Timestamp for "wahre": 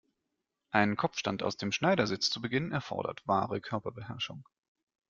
3.27-3.61